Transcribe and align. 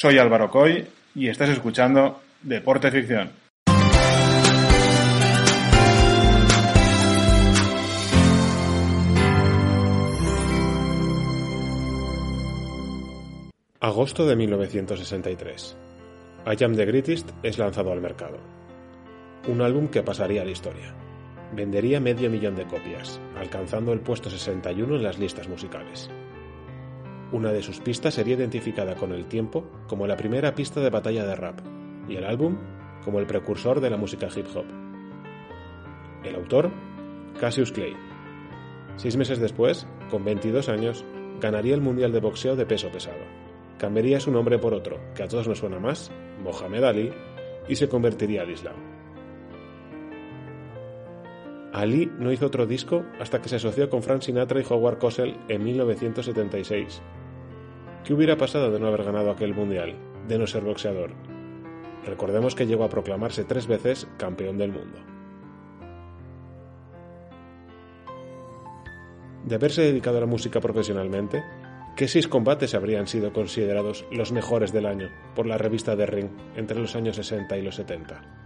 Soy 0.00 0.16
Álvaro 0.16 0.48
Coy 0.48 0.86
y 1.16 1.26
estás 1.26 1.48
escuchando 1.48 2.20
Deporte 2.40 2.88
Ficción. 2.92 3.32
Agosto 13.80 14.24
de 14.24 14.36
1963. 14.36 15.76
I 16.46 16.62
Am 16.62 16.76
the 16.76 16.86
Greatest 16.86 17.30
es 17.42 17.58
lanzado 17.58 17.90
al 17.90 18.00
mercado. 18.00 18.38
Un 19.48 19.60
álbum 19.62 19.88
que 19.88 20.04
pasaría 20.04 20.42
a 20.42 20.44
la 20.44 20.52
historia. 20.52 20.94
Vendería 21.52 21.98
medio 21.98 22.30
millón 22.30 22.54
de 22.54 22.68
copias, 22.68 23.20
alcanzando 23.36 23.92
el 23.92 23.98
puesto 23.98 24.30
61 24.30 24.94
en 24.94 25.02
las 25.02 25.18
listas 25.18 25.48
musicales. 25.48 26.08
Una 27.30 27.52
de 27.52 27.62
sus 27.62 27.80
pistas 27.80 28.14
sería 28.14 28.36
identificada 28.36 28.94
con 28.94 29.12
el 29.12 29.26
tiempo 29.26 29.64
como 29.86 30.06
la 30.06 30.16
primera 30.16 30.54
pista 30.54 30.80
de 30.80 30.88
batalla 30.88 31.26
de 31.26 31.36
rap, 31.36 31.60
y 32.08 32.16
el 32.16 32.24
álbum 32.24 32.56
como 33.04 33.18
el 33.20 33.26
precursor 33.26 33.80
de 33.80 33.90
la 33.90 33.98
música 33.98 34.28
hip 34.34 34.46
hop. 34.54 34.64
El 36.24 36.34
autor, 36.36 36.70
Cassius 37.38 37.70
Clay. 37.70 37.94
Seis 38.96 39.16
meses 39.16 39.38
después, 39.38 39.86
con 40.10 40.24
22 40.24 40.68
años, 40.68 41.04
ganaría 41.40 41.74
el 41.74 41.82
Mundial 41.82 42.12
de 42.12 42.20
Boxeo 42.20 42.56
de 42.56 42.66
peso 42.66 42.90
pesado. 42.90 43.20
Cambiaría 43.78 44.20
su 44.20 44.32
nombre 44.32 44.58
por 44.58 44.74
otro, 44.74 44.98
que 45.14 45.22
a 45.22 45.28
todos 45.28 45.46
nos 45.46 45.58
suena 45.58 45.78
más, 45.78 46.10
Mohamed 46.42 46.82
Ali, 46.82 47.12
y 47.68 47.76
se 47.76 47.88
convertiría 47.88 48.42
al 48.42 48.50
Islam. 48.50 48.74
Ali 51.72 52.10
no 52.18 52.32
hizo 52.32 52.46
otro 52.46 52.66
disco 52.66 53.04
hasta 53.20 53.40
que 53.40 53.48
se 53.48 53.56
asoció 53.56 53.88
con 53.88 54.02
Frank 54.02 54.22
Sinatra 54.22 54.60
y 54.60 54.64
Howard 54.68 54.98
Cosell 54.98 55.36
en 55.48 55.62
1976. 55.62 57.02
¿Qué 58.08 58.14
hubiera 58.14 58.38
pasado 58.38 58.70
de 58.70 58.80
no 58.80 58.86
haber 58.86 59.04
ganado 59.04 59.30
aquel 59.30 59.52
mundial, 59.52 59.94
de 60.26 60.38
no 60.38 60.46
ser 60.46 60.62
boxeador? 60.62 61.10
Recordemos 62.06 62.54
que 62.54 62.66
llegó 62.66 62.84
a 62.84 62.88
proclamarse 62.88 63.44
tres 63.44 63.66
veces 63.66 64.08
campeón 64.16 64.56
del 64.56 64.72
mundo. 64.72 64.96
De 69.44 69.54
haberse 69.54 69.82
dedicado 69.82 70.16
a 70.16 70.20
la 70.20 70.26
música 70.26 70.58
profesionalmente, 70.58 71.44
¿qué 71.96 72.08
seis 72.08 72.28
combates 72.28 72.74
habrían 72.74 73.06
sido 73.06 73.34
considerados 73.34 74.06
los 74.10 74.32
mejores 74.32 74.72
del 74.72 74.86
año 74.86 75.10
por 75.34 75.44
la 75.44 75.58
revista 75.58 75.94
The 75.94 76.06
Ring 76.06 76.30
entre 76.56 76.80
los 76.80 76.96
años 76.96 77.16
60 77.16 77.58
y 77.58 77.62
los 77.62 77.74
70? 77.74 78.38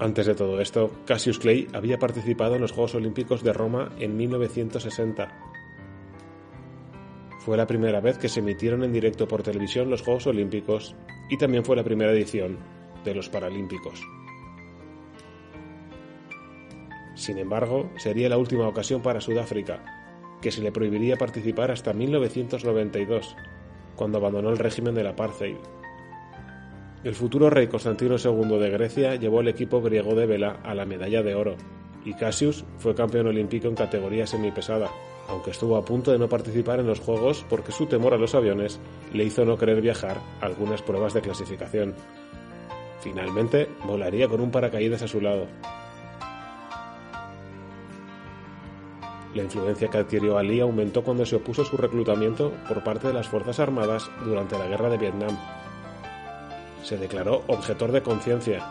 Antes 0.00 0.26
de 0.26 0.34
todo 0.34 0.60
esto, 0.60 0.90
Cassius 1.06 1.38
Clay 1.38 1.68
había 1.72 2.00
participado 2.00 2.56
en 2.56 2.62
los 2.62 2.72
Juegos 2.72 2.96
Olímpicos 2.96 3.44
de 3.44 3.52
Roma 3.52 3.90
en 4.00 4.16
1960. 4.16 5.47
Fue 7.48 7.56
la 7.56 7.66
primera 7.66 8.02
vez 8.02 8.18
que 8.18 8.28
se 8.28 8.40
emitieron 8.40 8.84
en 8.84 8.92
directo 8.92 9.26
por 9.26 9.42
televisión 9.42 9.88
los 9.88 10.02
Juegos 10.02 10.26
Olímpicos 10.26 10.94
y 11.30 11.38
también 11.38 11.64
fue 11.64 11.76
la 11.76 11.82
primera 11.82 12.12
edición 12.12 12.58
de 13.06 13.14
los 13.14 13.30
Paralímpicos. 13.30 14.02
Sin 17.14 17.38
embargo, 17.38 17.90
sería 17.96 18.28
la 18.28 18.36
última 18.36 18.68
ocasión 18.68 19.00
para 19.00 19.22
Sudáfrica, 19.22 19.82
que 20.42 20.50
se 20.50 20.60
le 20.60 20.72
prohibiría 20.72 21.16
participar 21.16 21.70
hasta 21.70 21.94
1992, 21.94 23.34
cuando 23.96 24.18
abandonó 24.18 24.50
el 24.50 24.58
régimen 24.58 24.94
del 24.94 25.06
apartheid. 25.06 25.56
El 27.02 27.14
futuro 27.14 27.48
rey 27.48 27.68
Constantino 27.68 28.16
II 28.22 28.58
de 28.58 28.68
Grecia 28.68 29.14
llevó 29.14 29.40
al 29.40 29.48
equipo 29.48 29.80
griego 29.80 30.14
de 30.14 30.26
vela 30.26 30.60
a 30.64 30.74
la 30.74 30.84
medalla 30.84 31.22
de 31.22 31.34
oro, 31.34 31.56
y 32.04 32.12
Cassius 32.12 32.66
fue 32.76 32.94
campeón 32.94 33.28
olímpico 33.28 33.68
en 33.68 33.74
categoría 33.74 34.26
semipesada, 34.26 34.90
aunque 35.28 35.50
estuvo 35.50 35.76
a 35.76 35.84
punto 35.84 36.10
de 36.10 36.18
no 36.18 36.28
participar 36.28 36.80
en 36.80 36.86
los 36.86 37.00
Juegos 37.00 37.44
porque 37.48 37.70
su 37.70 37.86
temor 37.86 38.14
a 38.14 38.18
los 38.18 38.34
aviones 38.34 38.80
le 39.12 39.24
hizo 39.24 39.44
no 39.44 39.58
querer 39.58 39.80
viajar 39.80 40.18
a 40.40 40.46
algunas 40.46 40.82
pruebas 40.82 41.14
de 41.14 41.20
clasificación. 41.20 41.94
Finalmente, 43.00 43.68
volaría 43.84 44.26
con 44.26 44.40
un 44.40 44.50
paracaídas 44.50 45.02
a 45.02 45.08
su 45.08 45.20
lado. 45.20 45.46
La 49.34 49.42
influencia 49.42 49.88
que 49.88 49.98
adquirió 49.98 50.38
Ali 50.38 50.60
aumentó 50.60 51.04
cuando 51.04 51.24
se 51.26 51.36
opuso 51.36 51.62
a 51.62 51.66
su 51.66 51.76
reclutamiento 51.76 52.52
por 52.66 52.82
parte 52.82 53.08
de 53.08 53.14
las 53.14 53.28
Fuerzas 53.28 53.60
Armadas 53.60 54.10
durante 54.24 54.58
la 54.58 54.66
Guerra 54.66 54.88
de 54.88 54.96
Vietnam. 54.96 55.38
Se 56.82 56.96
declaró 56.96 57.44
objetor 57.46 57.92
de 57.92 58.02
conciencia. 58.02 58.66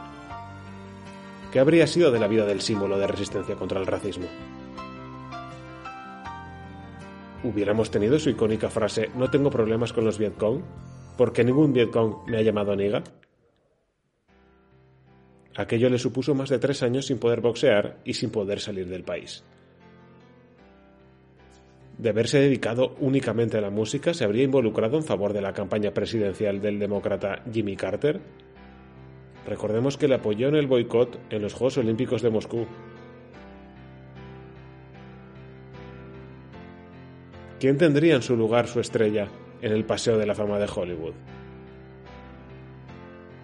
¿Qué 1.51 1.59
habría 1.59 1.87
sido 1.87 2.11
de 2.11 2.19
la 2.19 2.27
vida 2.27 2.45
del 2.45 2.61
símbolo 2.61 2.97
de 2.97 3.07
resistencia 3.07 3.55
contra 3.55 3.79
el 3.79 3.85
racismo? 3.85 4.27
¿Hubiéramos 7.47 7.89
tenido 7.89 8.19
su 8.19 8.29
icónica 8.29 8.69
frase 8.69 9.09
No 9.15 9.31
tengo 9.31 9.49
problemas 9.49 9.93
con 9.93 10.03
los 10.03 10.17
Vietcong? 10.17 10.63
¿Porque 11.15 11.45
ningún 11.45 11.71
Vietcong 11.71 12.27
me 12.27 12.37
ha 12.37 12.41
llamado 12.41 12.75
niga? 12.75 13.03
Aquello 15.55 15.89
le 15.89 15.97
supuso 15.97 16.35
más 16.35 16.49
de 16.49 16.59
tres 16.59 16.83
años 16.83 17.05
sin 17.05 17.19
poder 17.19 17.39
boxear 17.39 17.99
y 18.03 18.15
sin 18.15 18.31
poder 18.31 18.59
salir 18.59 18.89
del 18.89 19.05
país. 19.05 19.45
De 21.97 22.09
haberse 22.09 22.37
dedicado 22.39 22.97
únicamente 22.99 23.57
a 23.57 23.61
la 23.61 23.69
música, 23.69 24.13
se 24.13 24.25
habría 24.25 24.43
involucrado 24.43 24.97
en 24.97 25.03
favor 25.03 25.31
de 25.31 25.41
la 25.41 25.53
campaña 25.53 25.93
presidencial 25.93 26.59
del 26.59 26.79
demócrata 26.79 27.43
Jimmy 27.51 27.77
Carter. 27.77 28.19
Recordemos 29.47 29.95
que 29.95 30.09
le 30.09 30.15
apoyó 30.15 30.49
en 30.49 30.55
el 30.55 30.67
boicot 30.67 31.17
en 31.31 31.41
los 31.41 31.53
Juegos 31.53 31.77
Olímpicos 31.77 32.21
de 32.21 32.29
Moscú. 32.29 32.67
¿Quién 37.59 37.77
tendría 37.77 38.15
en 38.15 38.21
su 38.21 38.35
lugar 38.35 38.67
su 38.67 38.79
estrella 38.79 39.27
en 39.61 39.71
el 39.71 39.85
Paseo 39.85 40.17
de 40.17 40.25
la 40.25 40.35
Fama 40.35 40.59
de 40.59 40.69
Hollywood? 40.73 41.13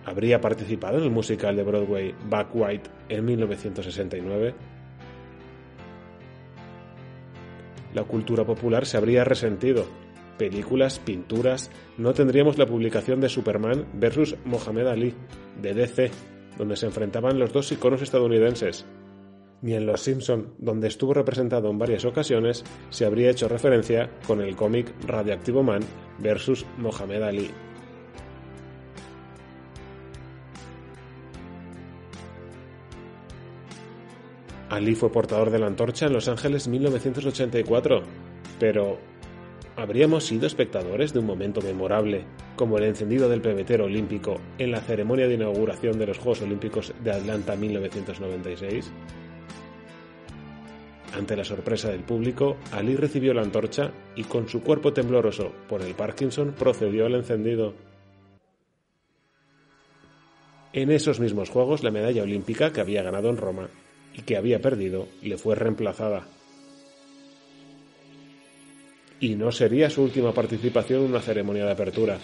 ¿Habría 0.05 0.41
participado 0.41 0.97
en 0.97 1.05
el 1.05 1.11
musical 1.11 1.55
de 1.55 1.63
Broadway 1.63 2.13
Back 2.29 2.49
White 2.53 2.89
en 3.09 3.25
1969? 3.25 4.53
la 7.93 8.03
cultura 8.03 8.43
popular 8.45 8.85
se 8.85 8.97
habría 8.97 9.23
resentido. 9.23 9.85
Películas, 10.37 10.99
pinturas, 10.99 11.69
no 11.97 12.13
tendríamos 12.13 12.57
la 12.57 12.65
publicación 12.65 13.21
de 13.21 13.29
Superman 13.29 13.85
versus 13.93 14.35
Mohamed 14.45 14.87
Ali, 14.87 15.13
de 15.61 15.73
DC, 15.73 16.11
donde 16.57 16.75
se 16.75 16.87
enfrentaban 16.87 17.37
los 17.37 17.53
dos 17.53 17.71
iconos 17.71 18.01
estadounidenses. 18.01 18.85
Ni 19.63 19.75
en 19.75 19.85
Los 19.85 20.01
Simpson, 20.01 20.49
donde 20.57 20.89
estuvo 20.89 21.13
representado 21.13 21.69
en 21.71 21.79
varias 21.79 22.03
ocasiones, 22.03 22.65
se 22.89 23.05
habría 23.05 23.29
hecho 23.31 23.47
referencia 23.47 24.09
con 24.27 24.41
el 24.41 24.57
cómic 24.57 24.93
Radioactivo 25.07 25.63
Man 25.63 25.81
versus 26.19 26.65
Mohamed 26.77 27.23
Ali. 27.23 27.49
Ali 34.69 34.95
fue 34.95 35.13
portador 35.13 35.49
de 35.49 35.59
la 35.59 35.67
antorcha 35.67 36.07
en 36.07 36.13
Los 36.13 36.27
Ángeles 36.27 36.67
1984, 36.67 38.03
pero 38.59 38.97
¿habríamos 39.77 40.25
sido 40.25 40.45
espectadores 40.45 41.13
de 41.13 41.19
un 41.19 41.25
momento 41.25 41.61
memorable, 41.61 42.25
como 42.57 42.79
el 42.79 42.83
encendido 42.83 43.29
del 43.29 43.39
pebetero 43.39 43.85
olímpico 43.85 44.41
en 44.57 44.71
la 44.71 44.81
ceremonia 44.81 45.29
de 45.29 45.35
inauguración 45.35 45.97
de 45.99 46.07
los 46.07 46.17
Juegos 46.17 46.41
Olímpicos 46.41 46.93
de 47.01 47.11
Atlanta 47.13 47.55
1996? 47.55 48.91
Ante 51.13 51.35
la 51.35 51.45
sorpresa 51.45 51.89
del 51.89 52.01
público, 52.01 52.57
Ali 52.71 52.95
recibió 52.95 53.33
la 53.33 53.43
antorcha 53.43 53.91
y 54.15 54.23
con 54.23 54.49
su 54.49 54.63
cuerpo 54.63 54.93
tembloroso 54.93 55.51
por 55.69 55.83
el 55.83 55.93
Parkinson 55.93 56.53
procedió 56.57 57.05
al 57.05 57.13
encendido. 57.15 57.75
En 60.73 60.91
esos 60.91 61.19
mismos 61.19 61.51
Juegos, 61.51 61.83
la 61.83 61.91
medalla 61.91 62.23
olímpica 62.23 62.73
que 62.73 62.81
había 62.81 63.03
ganado 63.03 63.29
en 63.29 63.37
Roma 63.37 63.69
y 64.15 64.23
que 64.23 64.37
había 64.37 64.59
perdido 64.59 65.07
le 65.21 65.37
fue 65.37 65.53
reemplazada. 65.53 66.25
Y 69.19 69.35
no 69.35 69.51
sería 69.51 69.91
su 69.91 70.01
última 70.01 70.33
participación 70.33 71.01
en 71.01 71.11
una 71.11 71.21
ceremonia 71.21 71.65
de 71.65 71.71
apertura. 71.71 72.17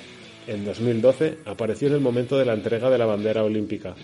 En 0.47 0.65
2012 0.65 1.37
apareció 1.45 1.89
en 1.89 1.93
el 1.93 2.01
momento 2.01 2.39
de 2.39 2.45
la 2.45 2.53
entrega 2.53 2.89
de 2.89 2.97
la 2.97 3.05
bandera 3.05 3.43
olímpica. 3.43 3.95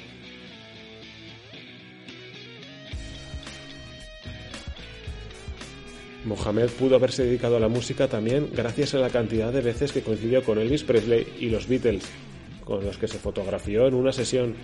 Mohamed 6.25 6.69
pudo 6.71 6.95
haberse 6.95 7.23
dedicado 7.23 7.57
a 7.57 7.59
la 7.59 7.67
música 7.67 8.07
también 8.07 8.49
gracias 8.51 8.95
a 8.95 8.99
la 8.99 9.09
cantidad 9.09 9.53
de 9.53 9.61
veces 9.61 9.91
que 9.91 10.01
coincidió 10.01 10.43
con 10.43 10.57
Elvis 10.57 10.83
Presley 10.83 11.27
y 11.39 11.49
los 11.49 11.67
Beatles, 11.67 12.03
con 12.63 12.83
los 12.83 12.97
que 12.97 13.07
se 13.07 13.19
fotografió 13.19 13.87
en 13.87 13.93
una 13.93 14.11
sesión. 14.11 14.55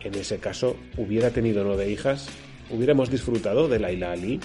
En 0.00 0.14
ese 0.14 0.38
caso, 0.38 0.76
hubiera 0.96 1.30
tenido 1.30 1.62
nueve 1.64 1.90
hijas, 1.90 2.28
hubiéramos 2.70 3.10
disfrutado 3.10 3.68
de 3.68 3.78
Laila 3.78 4.12
Ali. 4.12 4.40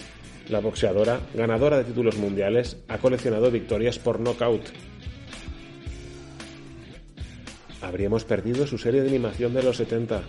La 0.49 0.59
boxeadora, 0.59 1.19
ganadora 1.33 1.77
de 1.77 1.83
títulos 1.85 2.17
mundiales, 2.17 2.77
ha 2.87 2.99
coleccionado 2.99 3.51
victorias 3.51 3.99
por 3.99 4.19
knockout. 4.19 4.61
Habríamos 7.81 8.23
perdido 8.23 8.65
su 8.65 8.77
serie 8.77 9.01
de 9.01 9.09
animación 9.09 9.53
de 9.53 9.63
los 9.63 9.77
70, 9.77 10.21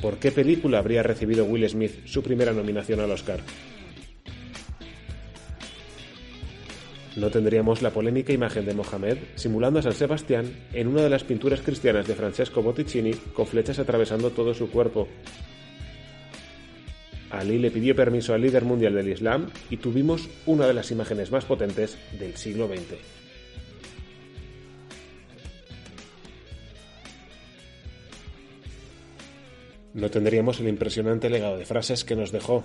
¿Por 0.00 0.18
qué 0.18 0.30
película 0.30 0.78
habría 0.78 1.02
recibido 1.02 1.44
Will 1.44 1.68
Smith 1.68 2.06
su 2.06 2.22
primera 2.22 2.52
nominación 2.52 3.00
al 3.00 3.10
Oscar? 3.10 3.40
No 7.16 7.30
tendríamos 7.30 7.82
la 7.82 7.90
polémica 7.90 8.32
imagen 8.32 8.64
de 8.64 8.74
Mohamed 8.74 9.18
simulando 9.34 9.80
a 9.80 9.82
San 9.82 9.94
Sebastián 9.94 10.46
en 10.72 10.86
una 10.86 11.02
de 11.02 11.10
las 11.10 11.24
pinturas 11.24 11.62
cristianas 11.62 12.06
de 12.06 12.14
Francesco 12.14 12.62
Botticini 12.62 13.12
con 13.12 13.48
flechas 13.48 13.80
atravesando 13.80 14.30
todo 14.30 14.54
su 14.54 14.70
cuerpo. 14.70 15.08
Ali 17.30 17.58
le 17.58 17.72
pidió 17.72 17.96
permiso 17.96 18.34
al 18.34 18.42
líder 18.42 18.64
mundial 18.64 18.94
del 18.94 19.08
Islam 19.08 19.50
y 19.68 19.78
tuvimos 19.78 20.28
una 20.46 20.68
de 20.68 20.74
las 20.74 20.92
imágenes 20.92 21.32
más 21.32 21.44
potentes 21.44 21.98
del 22.20 22.36
siglo 22.36 22.68
XX. 22.68 23.27
No 29.98 30.10
tendríamos 30.10 30.60
el 30.60 30.68
impresionante 30.68 31.28
legado 31.28 31.58
de 31.58 31.66
frases 31.66 32.04
que 32.04 32.16
nos 32.16 32.30
dejó. 32.32 32.62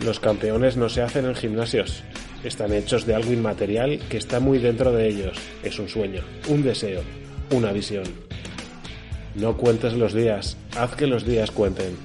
Los 0.00 0.18
campeones 0.20 0.76
no 0.76 0.88
se 0.88 1.02
hacen 1.02 1.26
en 1.26 1.34
gimnasios, 1.34 2.02
están 2.42 2.72
hechos 2.72 3.06
de 3.06 3.14
algo 3.14 3.32
inmaterial 3.32 4.00
que 4.08 4.16
está 4.16 4.40
muy 4.40 4.58
dentro 4.58 4.92
de 4.92 5.08
ellos. 5.08 5.38
Es 5.62 5.78
un 5.78 5.88
sueño, 5.88 6.22
un 6.48 6.62
deseo, 6.62 7.02
una 7.50 7.72
visión. 7.72 8.04
No 9.34 9.56
cuentes 9.56 9.94
los 9.94 10.14
días, 10.14 10.56
haz 10.76 10.94
que 10.94 11.06
los 11.06 11.26
días 11.26 11.50
cuenten. 11.50 11.96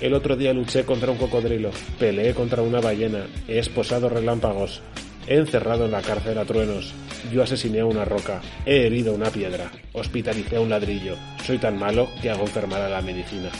El 0.00 0.14
otro 0.14 0.36
día 0.36 0.52
luché 0.52 0.84
contra 0.84 1.10
un 1.10 1.18
cocodrilo, 1.18 1.70
peleé 1.98 2.32
contra 2.34 2.62
una 2.62 2.80
ballena, 2.80 3.26
he 3.48 3.58
esposado 3.58 4.08
relámpagos, 4.08 4.80
he 5.28 5.36
encerrado 5.36 5.84
en 5.84 5.90
la 5.90 6.00
cárcel 6.00 6.38
a 6.38 6.44
truenos, 6.44 6.94
yo 7.30 7.42
asesiné 7.42 7.80
a 7.80 7.86
una 7.86 8.04
roca, 8.04 8.40
he 8.64 8.86
herido 8.86 9.12
una 9.12 9.30
piedra, 9.30 9.70
hospitalicé 9.92 10.56
a 10.56 10.60
un 10.60 10.70
ladrillo, 10.70 11.16
soy 11.44 11.58
tan 11.58 11.78
malo 11.78 12.08
que 12.22 12.30
hago 12.30 12.44
enfermar 12.44 12.80
a 12.80 12.88
la 12.88 13.02
medicina. 13.02 13.50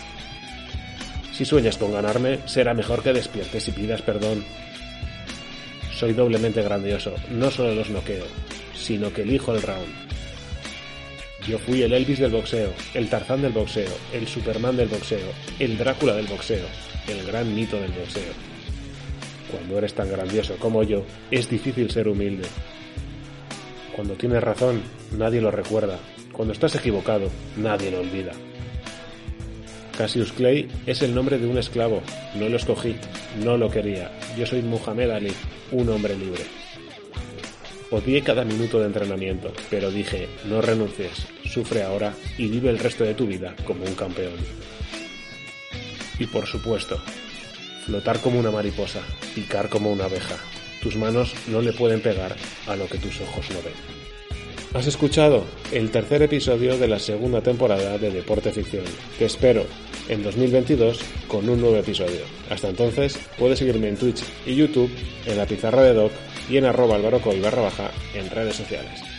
Si 1.33 1.45
sueñas 1.45 1.77
con 1.77 1.93
ganarme, 1.93 2.41
será 2.47 2.75
mejor 2.75 3.03
que 3.03 3.13
despiertes 3.13 3.69
y 3.69 3.73
pidas 3.73 4.03
perdón. 4.03 4.45
Soy 5.95 6.13
doblemente 6.13 6.63
grandioso, 6.63 7.15
no 7.31 7.51
solo 7.51 7.75
los 7.75 7.91
noqueo, 7.91 8.25
sino 8.75 9.13
que 9.13 9.23
elijo 9.23 9.55
el 9.55 9.63
round. 9.63 10.09
Yo 11.47 11.59
fui 11.59 11.83
el 11.83 11.93
Elvis 11.93 12.19
del 12.19 12.31
boxeo, 12.31 12.73
el 12.95 13.09
Tarzán 13.09 13.43
del 13.43 13.53
boxeo, 13.53 13.93
el 14.13 14.27
Superman 14.27 14.77
del 14.77 14.89
boxeo, 14.89 15.33
el 15.59 15.79
Drácula 15.79 16.15
del 16.15 16.27
boxeo, 16.27 16.67
el 17.09 17.27
gran 17.27 17.55
mito 17.55 17.77
del 17.77 17.93
boxeo. 17.93 18.58
Cuando 19.51 19.79
eres 19.79 19.95
tan 19.95 20.11
grandioso 20.11 20.57
como 20.57 20.83
yo, 20.83 21.05
es 21.31 21.49
difícil 21.49 21.91
ser 21.91 22.09
humilde. 22.09 22.47
Cuando 23.95 24.15
tienes 24.15 24.43
razón, 24.43 24.83
nadie 25.17 25.41
lo 25.41 25.51
recuerda. 25.51 25.99
Cuando 26.33 26.53
estás 26.53 26.75
equivocado, 26.77 27.31
nadie 27.57 27.91
lo 27.91 28.01
olvida. 28.01 28.33
Cassius 29.97 30.33
Clay 30.33 30.69
es 30.87 31.03
el 31.03 31.13
nombre 31.13 31.39
de 31.39 31.49
un 31.49 31.59
esclavo. 31.59 32.03
No 32.37 32.49
lo 32.49 32.57
escogí, 32.57 32.95
no 33.43 33.57
lo 33.57 33.69
quería. 33.69 34.13
Yo 34.39 34.47
soy 34.47 34.63
Muhammad 34.63 35.11
Ali, 35.11 35.33
un 35.73 35.89
hombre 35.89 36.17
libre. 36.17 36.45
Odié 37.91 38.23
cada 38.23 38.45
minuto 38.45 38.79
de 38.79 38.87
entrenamiento, 38.87 39.53
pero 39.71 39.91
dije, 39.91 40.29
no 40.45 40.61
renuncies, 40.61 41.27
sufre 41.45 41.83
ahora 41.83 42.15
y 42.37 42.47
vive 42.47 42.71
el 42.71 42.79
resto 42.79 43.03
de 43.03 43.15
tu 43.15 43.27
vida 43.27 43.57
como 43.65 43.85
un 43.85 43.95
campeón. 43.95 44.35
Y 46.19 46.27
por 46.27 46.47
supuesto, 46.47 47.01
flotar 47.89 48.21
como 48.21 48.39
una 48.39 48.51
mariposa, 48.51 49.01
picar 49.35 49.71
como 49.71 49.91
una 49.91 50.05
abeja, 50.05 50.37
tus 50.83 50.95
manos 50.97 51.33
no 51.47 51.63
le 51.63 51.73
pueden 51.73 52.03
pegar 52.03 52.37
a 52.67 52.77
lo 52.77 52.87
que 52.87 52.99
tus 52.99 53.19
ojos 53.23 53.49
no 53.49 53.57
ven. 53.63 53.73
Has 54.75 54.87
escuchado 54.87 55.45
el 55.73 55.91
tercer 55.91 56.21
episodio 56.21 56.77
de 56.77 56.87
la 56.87 56.99
segunda 56.99 57.41
temporada 57.41 57.97
de 57.97 58.11
Deporte 58.11 58.53
Ficción. 58.53 58.85
Te 59.19 59.25
espero 59.25 59.65
en 60.11 60.23
2022 60.23 61.01
con 61.27 61.49
un 61.49 61.63
nuevo 61.63 61.77
episodio. 61.77 62.21
Hasta 62.51 62.69
entonces, 62.69 63.19
puedes 63.39 63.59
seguirme 63.59 63.89
en 63.89 63.97
Twitch 63.97 64.23
y 64.45 64.55
YouTube, 64.55 64.91
en 65.25 65.39
la 65.39 65.47
pizarra 65.47 65.83
de 65.83 65.95
Doc 65.95 66.13
y 66.51 66.59
en 66.59 66.67
arroba 66.67 66.99
barra 66.99 67.63
baja 67.63 67.91
en 68.15 68.29
redes 68.29 68.57
sociales. 68.57 69.18